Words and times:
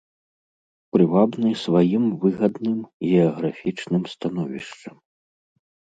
Прывабны 0.95 1.49
сваім 1.65 2.03
выгадным 2.23 2.79
геаграфічным 3.11 4.03
становішчам. 4.17 4.95